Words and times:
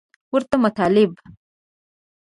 ورته 0.33 0.55
مطالب 0.63 1.11